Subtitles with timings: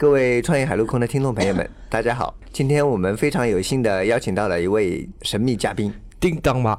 [0.00, 2.32] 各位创业海陆空的听众朋友们， 大家好！
[2.52, 6.78] 今天我们非常有幸的邀请到了一位神秘嘉宾叮当妈。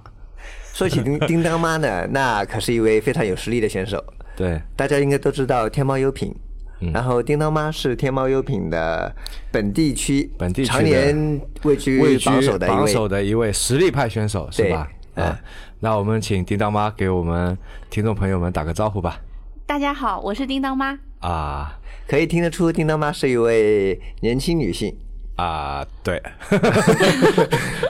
[0.72, 4.02] 说起叮 叮当妈呢，那可是一位非常有实力的选手。
[4.38, 6.34] 对，大家应该都知道天猫优品。
[6.94, 9.14] 然后叮当妈是天猫优品的
[9.52, 14.88] 本地区本地常年位居榜首的榜首的一位实力派选手，是吧？
[15.16, 15.38] 啊，
[15.82, 17.58] 那我们请叮当妈给我们
[17.90, 19.20] 听众朋友们打个招呼吧。
[19.66, 20.98] 大家好，我是叮当妈。
[21.20, 24.96] 啊，可以听得出叮当妈是一位年轻女性。
[25.36, 26.22] 啊，对。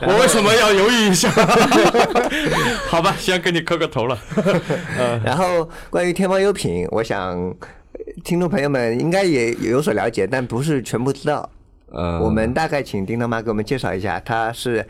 [0.01, 1.29] 我为什么要犹豫一下？
[2.89, 4.17] 好吧，先给你磕个头了。
[5.25, 7.55] 然后关于天猫优品，我想。
[8.23, 11.49] 听众朋友们应该也有所了解，但不是全部知道。
[11.87, 14.85] 呃，我们大概请叮当妈给我们介绍一下，她是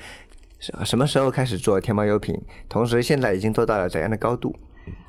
[0.84, 2.36] 什么时候开始做天猫优品，
[2.68, 4.56] 同时现在已经做到了怎样的高度？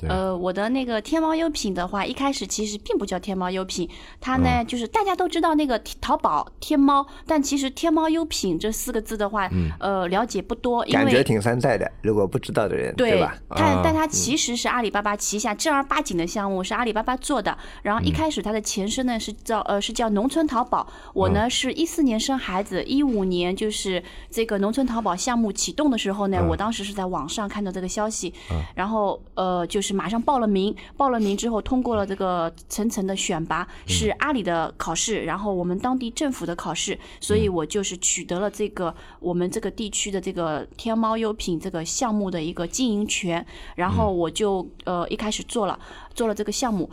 [0.09, 3.88] 呃，我的那个天猫优品的话，一开始其实并不叫天猫优品，
[4.21, 11.90] 它呢就是大家都知道那个淘宝、天猫，但其实天猫优品这四个字的话，呃，了解不多，感觉挺山寨的。
[12.02, 13.35] 如果不知道的人，对吧？
[13.57, 17.57] 但但它其实是阿里巴巴旗下正儿八经的项目，是阿里巴巴做的。
[17.83, 20.87] 然后一开始它的前身呢是叫呃是叫农村淘宝。
[21.15, 28.35] 我呢是一四年生孩子，一五年就是这个农村淘宝项目启动的时候呢，我当时是在网上看到这个消息，
[28.74, 29.66] 然后呃。
[29.71, 43.46] 就是马上报了名，报了名之后通过了这个层层的选拔，是阿里的考试，然后我们当地政府的考试，所以我就是取得了这个我们这个地区的这个天猫优品这个项目的一个经营权，
[43.77, 45.79] 然后我就呃一开始做了
[46.12, 46.90] 做了这个项目，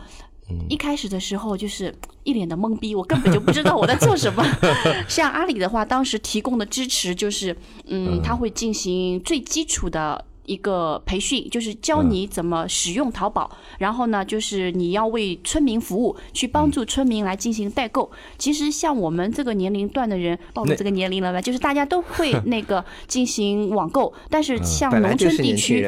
[0.68, 1.92] 一开始的时候就是
[2.22, 4.44] 一脸的懵逼，我根本就不知道我在做什么。
[5.08, 10.24] 像阿里的话，当时提供的支持就是，嗯，他会进行最基础的。
[10.48, 18.10] 一个培训就是教你怎么使用淘宝，然后呢，就是你要为村民服务，去帮助村民来进行代购。
[18.38, 21.38] 其实像我们这个年龄段的人，暴露这个年龄了吧？
[21.38, 25.84] 就是大家都会那个进行网购， 但是像农村地区，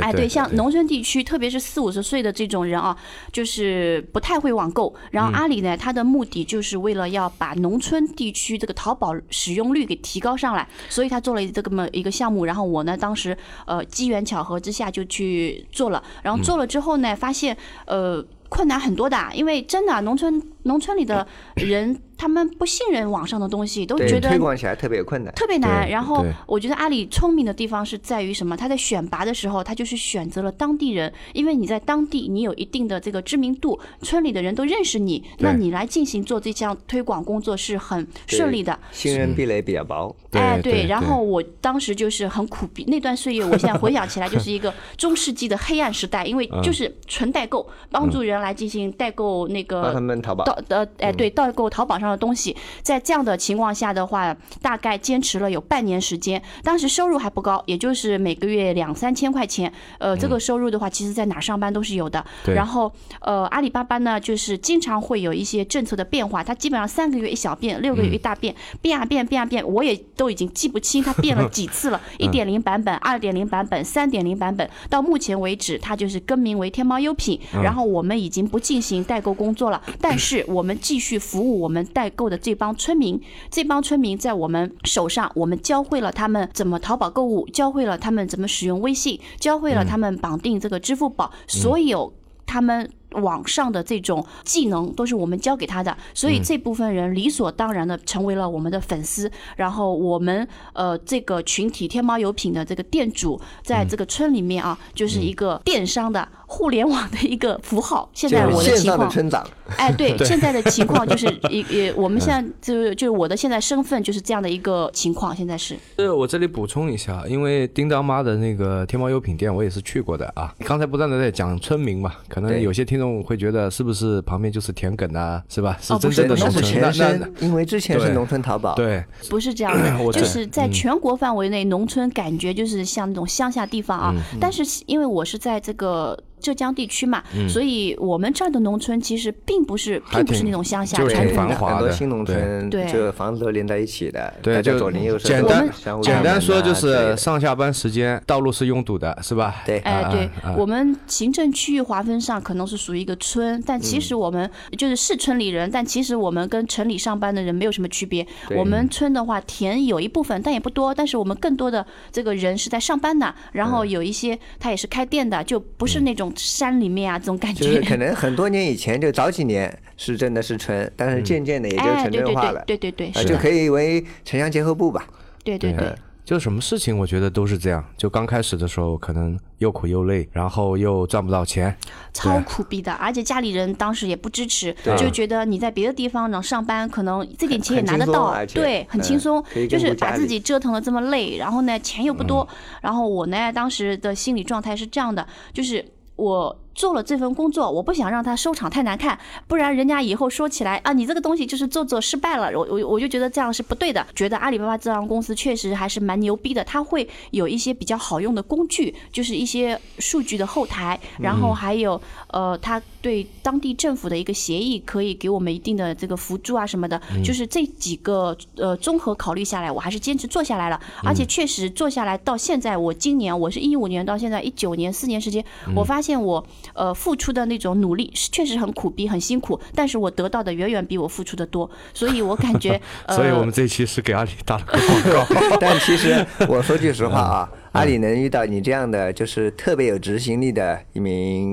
[0.00, 2.96] 哎，对，像农村地区，特别是四五十岁的这种人啊，
[3.32, 4.92] 就是不太会网购。
[5.12, 12.44] 然后阿里呢，它的目的就是为了要把农村地区这个淘宝使用率给提高上来，所以他做了这么一个项目。
[12.44, 13.83] 然后我呢，当时呃。
[13.84, 17.56] 机缘巧合之下就去做了，然后做了之后呢，发现
[17.86, 22.00] 呃困难很多的，因为真的农村农村里的人。
[22.24, 25.86] 他们不信任网上的东西，都觉得推广起来特别困难，特别难。
[25.90, 28.56] 然后我觉得阿里聪明的地方是在于什么？
[28.56, 38.78] 他在选拔的时候，他就是选择了当地人，因为你在当地你有一定的这个知名度，村里的人都认识你，那你来进行做这项推广工作是很顺利的。
[38.90, 40.16] 信任壁垒比较薄。
[40.32, 40.86] 哎，对。
[40.86, 49.92] 然后我当时就是很苦逼，那段岁月，我现在回想起来就是一个中世纪的黑暗时代，因为就是纯代购，帮助人来进行代购那个。
[49.92, 50.42] 他们淘宝。
[50.46, 52.13] 到呃哎对，代购淘宝上。
[52.14, 56.40] 的东西，在这样的情况下的话，大概坚持了有半年时间。
[56.62, 59.72] 当时收入还不高，也就是每个月两三千块钱。
[59.98, 62.24] 呃，这个收入的话，其实在哪上班都是有的。
[62.46, 72.00] 然后，呃，阿里巴巴呢，就是经常会有一些政策的变化，它基本上三个月一小变，六个月一大变，变啊变，变啊变，我也都已经记不清它变了几次了。
[72.18, 77.40] 一点零版本、二点零版本、三点零版本，到目前为止，它就是更名为天猫优品。
[77.62, 81.84] 然后我们已经不进行代购工作了，但是我们继续服务我们。
[81.94, 83.18] 代购的这帮村民，
[83.50, 92.12] 这帮村民在我们手上，我们教会了他们怎么淘宝购物，教会了他们怎么使用微信，教会了他们绑定这个支付宝，所有
[92.44, 92.90] 他们。
[93.14, 99.30] 网上的这种技能都是我们教给他的，所以这部分人理所当然的成为了我们的粉丝。
[99.56, 108.08] 然后我们呃这个群体天猫有品的这个店主，在这个村里面啊，就是一个电商的互联网的一个符号。
[108.12, 109.46] 现在我的情况，村长。
[109.76, 115.34] 哎， 对，现在的情况就是 一也我们现在就就是我的现在身份就是这样的一个情况。
[115.34, 115.76] 现在是。
[115.96, 120.52] 呃，我这里补充一下，因为叮当妈的那个天猫优品店我也是去过的啊。
[120.60, 123.03] 刚才不断的在讲村民嘛，可能有些听众。
[123.22, 125.76] 会觉得是不是旁边就是田埂啊，是吧？
[125.80, 126.80] 是真正的农村。
[126.80, 134.14] 那那因为之前是农村淘宝，对，不是这样的， 就是在全国范围内，农村感觉就是像那种乡下地方啊。
[134.40, 136.18] 但是因为我是在这个。
[136.44, 145.26] 浙江地区嘛，所以我们这儿的农村其实并不是，并不是那种乡下传统的很多新农村，对，这个房子都连在一起的，对，就左邻右舍。
[145.26, 145.66] 简单
[146.02, 149.62] 简单说就是上下班时间道路是拥堵的，是吧？
[149.64, 158.26] 对，哎，对我们行政区域划分上可能是属于一个村，但其实我们就是是村里人，但其实我们跟城里上班的人没有什么区别。
[158.54, 166.33] 我们村的话，田有一部分，但也不多，但是我们更多的这个人是在上班的，然后有一些他也是开店的，就不是那种。
[166.36, 175.06] 山里面啊，这种感觉，就是可能很多年以前，就早几年，是真的是纯，但是渐渐的也就城镇化了，对对对，就可以为城乡结合部吧。
[175.42, 175.94] 对对对。
[176.24, 177.84] 就什么事情，我觉得都是这样。
[177.98, 181.76] 就刚开始的时候，可能又苦又累，然后又赚不到钱，
[182.14, 182.90] 超苦逼的。
[182.94, 189.44] 而且家里人当时也不支持，就觉得你在别的地方能上班，可能这点钱也拿得到，对，很轻松。
[189.68, 192.48] 就是把自己折腾的这么累，然后呢，钱又不多。
[192.80, 195.84] 然后我呢，当时的心理状态是这样的，就是
[196.16, 196.63] 我。
[196.74, 204.04] 做了这份工作，我不想让他收场太难看，不然人家以后说起来啊，你这个东西就是做做失败了，我我我就觉得这样是不对的。
[204.14, 220.80] 觉得阿里巴巴这样公司确实还是蛮牛逼的，它会有一些比较好用的工具，就是一些数据的后台，然后还有呃，它对当地政府的一个协议可以给我们一定的这个辅助啊什么的，就是这几个呃综合考虑下来，我还是坚持做下来了。
[221.04, 225.44] 而且确实做下来到现在，我今年我是一五年到现在一九年四年时间，
[225.76, 226.44] 我发现我。
[226.72, 232.80] 呃，付出的那种努力是确实很苦逼、很辛苦，但是我得到的远远比我付出的多，所以我感觉，
[233.10, 235.26] 所以我们这期是给阿里打了个广告。
[235.60, 237.48] 但其实我说句实话啊。
[237.74, 241.52] 阿里能遇到你这样的，就是特别有执行力的一名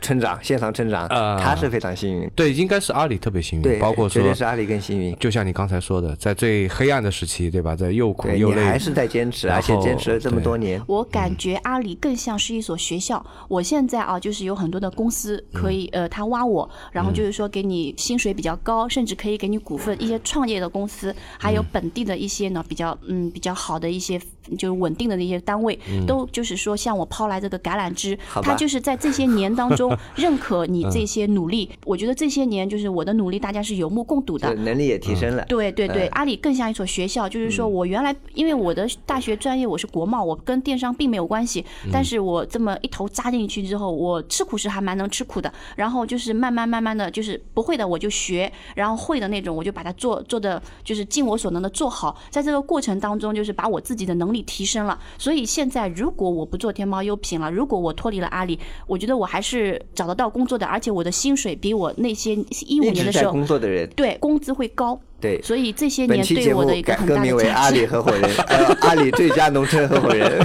[0.00, 2.30] 村长，县长村长，他是非常幸运。
[2.34, 5.14] 对，应该是阿里特别幸运，包括说，绝对是阿里更幸运。
[5.16, 7.76] 就像你刚才说的，在最黑暗的时期，对吧？
[7.76, 10.82] 在又苦又累，你还是在坚持，而且坚持了这么多年。
[10.86, 13.22] 我感觉阿里更像是一所学校。
[13.48, 19.96] 我现在啊，就是有很多的公司可以，呃，他挖我，然后就是说给你薪水比较高，甚至可以给你股份。
[20.02, 24.20] 一些创业的公司，还有本地的一些呢，比较嗯比较好的一些。
[24.56, 31.68] 就是稳定的那些单位，都就是说向我抛来这个橄榄枝，他就是在这些年当中 认可你这些努力。
[31.84, 35.44] 我觉得这些年就是我的努力，大家是有目共睹的，能力也提升了。
[35.50, 41.62] 对对对，阿里更像一所学校，就是说我原来因为我的大学专业我是国贸，我跟电商并没有关系，
[41.92, 45.52] 但是我这么一头扎进去之后，我吃苦是还蛮能吃苦的。
[45.76, 52.18] 然后就是慢慢慢慢的就是不会的我就学，然后会的那种我就把它做做的就是尽我所能的做好。
[52.30, 54.38] 在这个过程当中，就是把我自己的能力。
[54.48, 62.34] 提升了，所以现在如果我不做天猫优品了，如果我脱离了阿里，我觉得我还是找得到工作的，而且我的薪水比我那些
[62.66, 64.98] 一五年的时候工作的人对工资会高。
[65.20, 68.30] 对，所以这些年对我的一个很大的名为阿里合伙人，
[68.82, 70.44] 阿里最佳农村合伙人。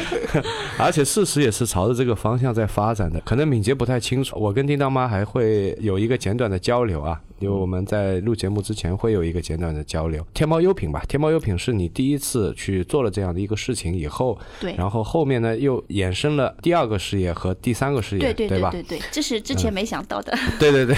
[0.78, 4.38] 而且事实也是朝着这个方向在发展的，可能敏捷不太清楚。
[4.38, 7.20] 我跟叮当妈还会有一个简短的交流啊。
[7.38, 10.24] 因为我们在录节目之前会有一个简短的交流。
[10.34, 18.70] 天猫优品吧，天猫优品是你第一次去做了这样的一个事情以后，对，然后后面呢又衍生了第二个事业和第三个事业，对对对？
[18.70, 20.36] 对对，这是之前没想到的。
[20.58, 20.96] 对对对，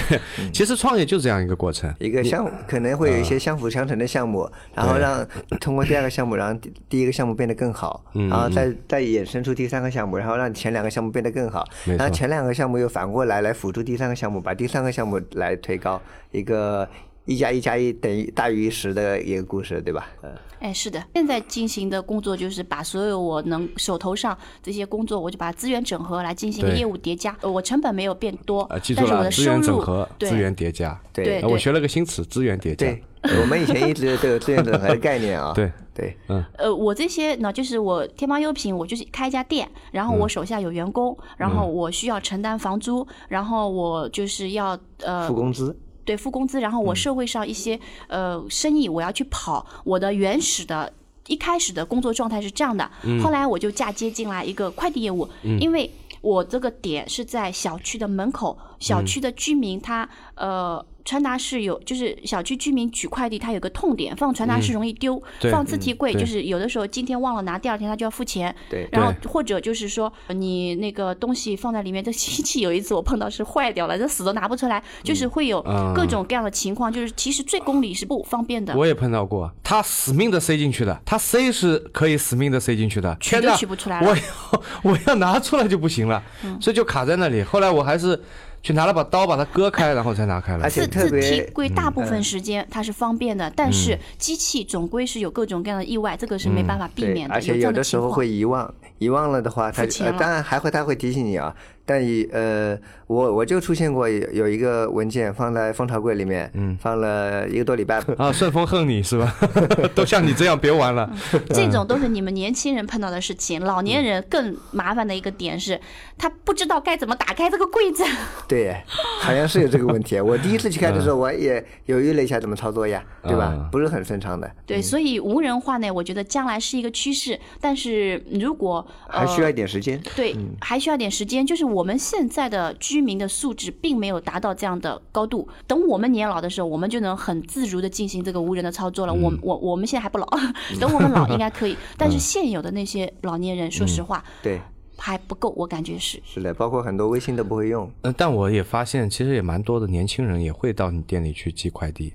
[0.51, 5.25] 其实创业就这样一个过程，一个相可能会有一些相辅相成的项目，然后让
[5.59, 6.59] 通过第二个项目让
[6.89, 16.01] 第一个项目变得更好，然后再再衍生出第三个项目，然后让前两个项目变得更好，然后前两个项目又反过来来辅助第三个项目，把第三个项目来推高。
[16.31, 16.87] 一个
[17.25, 20.07] 一加一加一等于大于十的一个故事，对吧？
[20.23, 21.03] 嗯，哎，是的。
[21.13, 27.35] 现在进行的工作就是把所有我能手头上这些工作，我就把资源整合来进行业务叠加。
[27.41, 30.99] 我成本没有变多，但是我的收入资源整合、资源叠加。
[31.13, 32.87] 对，我学了个新词，资源叠加。
[32.87, 33.03] 对，
[33.39, 35.53] 我们以前一直都有资源整合的概念啊。
[35.55, 36.43] 对对，嗯。
[36.57, 45.77] 呃，我这些呢，就是我天猫优品，我就是开一家店，然后我手下有员工，然后我需要承担房租，然后我就是要呃付工资。
[46.03, 50.91] 对，付工资，然后我社会上一些呃生意我要去跑，我的原始的
[51.27, 52.89] 一开始的工作状态是这样的，
[53.23, 55.27] 后来我就嫁接进来一个快递业务，
[55.59, 55.89] 因为
[56.21, 60.85] 我这个点是在小区的门口，小区的居民他呃。
[61.03, 65.19] 传达室有，就是小区居民取快递，他有个痛点，放传达室容易丢，
[65.51, 68.55] 放自提柜就是有的时候今天忘了拿，第二天他就要付钱。
[68.69, 75.59] 对，然后或者就是说你那个东西放在里面，这机器有一次我碰到是坏掉了，这死都拿不出来，就是会有
[75.95, 78.77] 各种各样的情况，就是其实最公里是不方便的。
[78.77, 84.07] 我也碰到过，他死命的塞进去的，他塞是可以死命的塞进去的，取都取不出来了。
[84.07, 86.23] 我要 我要拿出来就不行了，
[86.61, 87.41] 所以就卡在那里。
[87.41, 88.21] 后来我还是。
[88.63, 90.69] 去拿了把刀把它割开，然后才拿开了。
[90.69, 97.33] 自自提柜大部分时间它是方便的，但是机器总归是有各种各样的意外，这个是没办法避免的。
[97.33, 99.85] 而且有的时候会遗忘，遗忘了的话，它
[100.17, 101.55] 当然还会它会提醒你啊。
[101.85, 108.31] 但以呃，我我就出现过有一个文件放在蜂巢柜里面，嗯，放了一个多礼拜 啊。
[108.31, 109.35] 顺丰恨你是吧？
[109.93, 111.11] 都像你这样别玩了。
[111.49, 115.79] 这种都是你们年轻人碰到的事情，老年人更麻烦的一个点是，
[116.17, 118.03] 他不知道该怎么打开这个柜子。
[118.47, 118.75] 对，
[119.19, 120.19] 好像是有这个问题。
[120.21, 123.67] 我第一次去开的时候，我也犹豫了一下怎么操作呀，对吧？
[123.71, 124.49] 不是很顺畅的。
[124.65, 130.01] 对，所以无人化呢，我觉得将来是一个趋势，但是如果还需要一点时间。
[130.15, 131.80] 对，还需要点时间，就是我。
[131.81, 135.47] 我们现在的居民的素质并没有达到这样的高度。
[135.65, 139.11] 等我们年老的时候，我们就能很自如的进行这个无人的操作了。
[139.11, 140.27] 我我我们现在还不老，
[140.79, 141.75] 等我们老应该可以。
[141.97, 144.61] 但是现有的那些老年人，说实话，对。
[144.95, 147.91] 还不够，我感觉是是的，包括很多微信都不会用。
[148.03, 152.13] 嗯，但我也发现，其实也蛮多的年轻人也会到你店里去寄快递。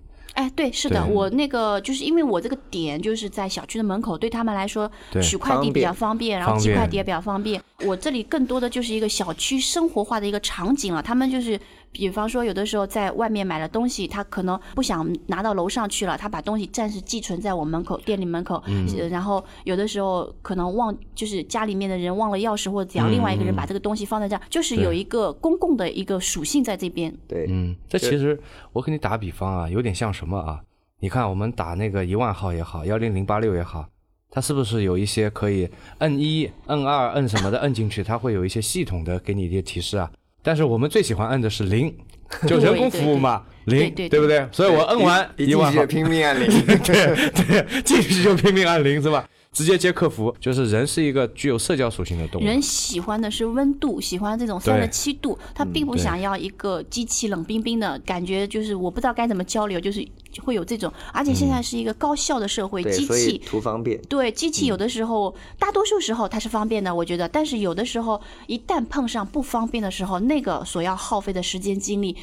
[0.56, 4.90] 哎，对，是的，我那个就是因为我这个点就是在小区的门口，对他们来说
[5.22, 7.62] 取快递比较方便，然后寄快递也比较方便。
[7.84, 11.60] 我这里更多的就是一个小区生活化的一个场景了，他们就是。
[11.96, 18.62] 比方说，有的时候在外面买了东西，他可能不想拿到楼上去了，他把东西暂时寄存在我门口店里门口。
[18.66, 18.86] 嗯。
[19.08, 27.14] 然后有的时候可能忘，就是家里面的人忘了钥匙或者怎样，另外一个人把这个东西放在这儿，就是有一个公共的一个属性在这边。
[27.26, 28.38] 对，嗯，这其实
[28.72, 30.60] 我给你打比方啊，有点像什么啊？
[31.00, 33.86] 你看我们打那个一万号也好，幺零零八六也好，
[34.30, 40.10] 它是不是有一些可以摁一、摁二、摁什么的摁进去，它会有一些系统的给你一些提示啊？
[40.46, 41.92] 但是我们最喜欢摁的是零，
[42.46, 44.46] 就人工服务嘛，零，对不对？
[44.52, 46.46] 所以我摁完一万号拼命按零，
[46.86, 49.28] 对对，进去就拼命按零，是吧？
[49.56, 52.44] 直接接客服，就是人是一个具有社交属性的动物。
[52.44, 60.06] 人喜欢的是温度，喜欢这种三十七度，他并不想要一个机器冷冰冰的感觉，就是我不知道该怎么交流，就是
[60.42, 60.92] 会有这种。
[61.10, 63.98] 而且现在是一个高效的社会，机器图方便。
[64.10, 67.26] 对，机器有的时候，大多数时候它是方便的，我觉得。
[67.26, 72.14] 但是有的时候，一旦碰上不方便的时候，那个所要耗费的时间精力。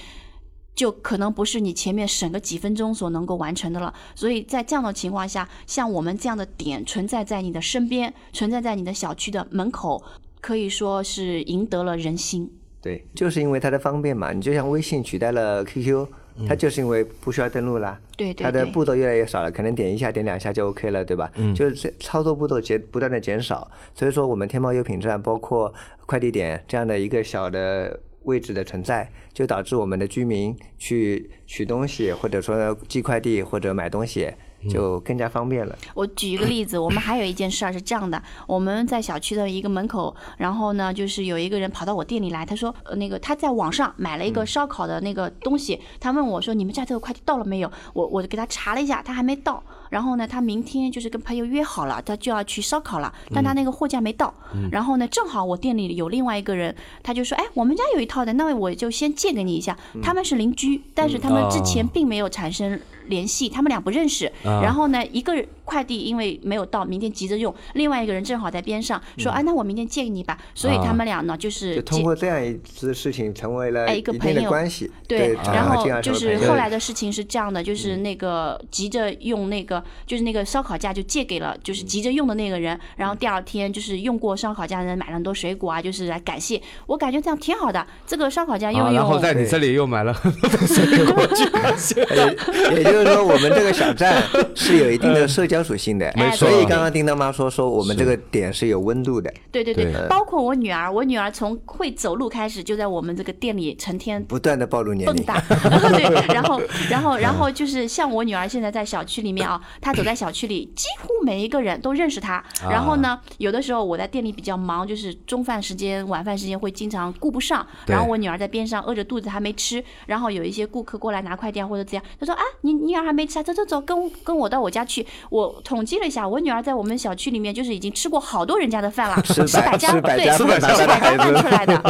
[0.75, 10.03] 就可能不是你前面省个几分钟所能够完成的了，所以在这样的情况下，像我们这样的点存在在你的身边，存在在你的小区的门口，
[10.41, 12.51] 可以说是赢得了人心。
[12.81, 14.33] 对，就是因为它的方便嘛。
[14.33, 16.07] 你就像微信取代了 QQ，
[16.47, 21.31] 它就是因为不需要登录了，对对，它的步骤越来越少了，可能点一下、点两下就 OK 了，对吧？
[21.35, 25.71] 嗯，就是操作步骤减不断的减少，所以说我们天猫优品站包括
[26.05, 27.99] 快递点这样的一个小的。
[28.23, 34.31] 位置的存在，就导致我们的居民去取东西，或者说寄快递或者买东西，
[34.69, 35.77] 就更加方便了。
[35.93, 47.71] 我举一个例子，我们还有一件事儿是这样的：我们在小区的一个门口，然后呢，就是有一个人跑到我店里来，他说，呃，那个他在网上买了一个烧烤的那个东西，他问我说，你们家这个快递到了没有？
[47.93, 49.63] 我我给他查了一下，他还没到。
[49.89, 54.33] 然后呢，他明天就是跟朋友约好了，他就要去烧烤了，但他那个货架没到。
[54.71, 64.31] 然后呢，正好我店里有另外一个人，他就说：“哎，我们家有一套的，那我就先借给你一下。”他们是邻居，但是他们之前并没有产生联系，他们俩不认识。
[64.43, 65.33] 然后呢，一个
[65.63, 74.91] 快递因为没有到，明天急着用，另外一个人正好在边上，说：“啊，那我明天借给你吧。”所以他们俩呢，就是通过这样一次事情成为了一个朋友关系。
[75.07, 80.63] 对，然后就是后来的事情是这样的，就是那个急着用那个，就是那个烧。
[80.63, 86.61] 烤架就借给了就是急着用的那个人，然后第二天就是用过烧烤架的人买了很多水果啊，就是来感谢。
[86.85, 87.85] 我感觉这样挺好的。
[88.07, 91.99] 这个烧烤架又用，然后在你这里又买了很多水果去感谢。
[92.73, 94.23] 也就是说，我们这个小站
[94.55, 96.09] 是有一定的社交属性的。
[96.15, 96.47] 没错。
[96.47, 99.31] 所以刚刚叮当妈说说我们这个点是有温度的。
[99.51, 105.23] 对对对，包括我女儿，我女儿从会走路开始就在我们这个店里成天不断的暴露年龄。
[105.23, 105.41] 蹦跶。
[105.91, 110.53] 对，然后然后然后就是像我女儿现在在小区里面啊， 她走在小区里。
[110.75, 125.05] 几乎每一个人都认识她，然后呢，有的时候我在店里比较忙，就是中饭时间、晚饭时间会经常顾不上，然后我女儿在边上饿着肚子还没吃，然后有一些顾客过来拿快递啊或者怎样，他说啊，你女儿还没吃啊，走走走，跟跟我到我家去。
[125.29, 131.81] 我统计了一下，我女儿在我们小区里面就是已经吃过好多人家的饭了，是百家对，是百家饭出来的。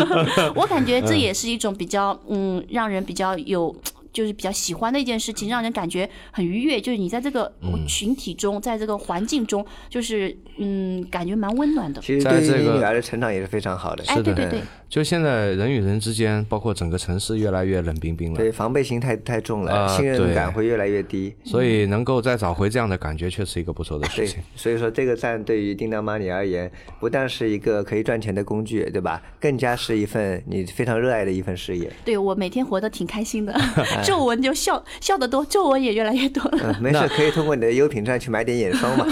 [0.56, 3.74] 我感觉这也是一种比较嗯，让人比较有。
[4.12, 6.80] 就是比较喜欢的一件事情，让人感觉很愉悦。
[6.80, 7.50] 就是你在这个
[7.86, 12.00] 群体中，在这个环境中，就是嗯，感觉蛮温暖的。
[12.00, 14.02] 其实对于女儿的成长也是非常好的。
[14.08, 14.62] 哎，对对对。
[14.90, 18.36] 就现在人与人之间，包括整个城市越来越冷冰冰了。
[18.36, 21.32] 对，防备心太太重了，信任感会越来越低。
[21.44, 24.42] 所以能够再找回这样的感觉，确实一个不错的事情。
[24.56, 26.68] 所以说这个站对于叮当妈你而言，
[26.98, 29.22] 不但是一个可以赚钱的工具，对吧？
[29.38, 31.88] 更加是一份你非常热爱的一份事业。
[32.04, 33.56] 对我每天活得挺开心的，
[34.02, 36.76] 皱纹就笑笑得多，皱纹也越来越多了。
[36.82, 39.06] 没事，可以通过你的优品站去买点眼霜嘛。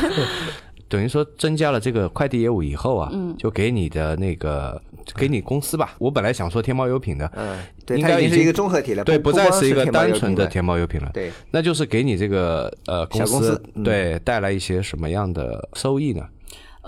[0.88, 4.80] 等于说增加了这个快递业务以后啊，就给你的那个。
[5.16, 7.59] 给你公司吧，我本来想说天猫优品的，嗯，
[7.97, 16.26] 应该已经是一个综合体了，对，不再是一个单纯的天猫优品了，对，那就是给你这个呃公司对带来一些什么样的收益呢？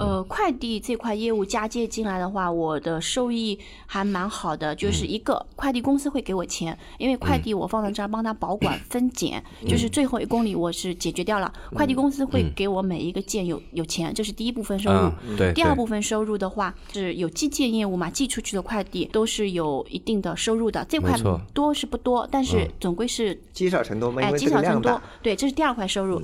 [0.01, 4.75] 呃，快递这块业务加接进来的话，我的收益还蛮好的。
[4.75, 15.37] 就是一个快递公司会给我钱，因为快递我放在这儿帮他保管 分拣，就是最后一公里我是解决掉了，快递公司会给我每一个件有有钱，这是第一部分收入。
[15.37, 15.53] 对。
[15.53, 21.15] 第二部分收入的话是有寄件业务嘛，寄出去的快递都是有一定的收入的，这块
[21.53, 26.23] 多是不多，但是总归是积少成多嘛，哎，积少成多，对，这是第二块收入。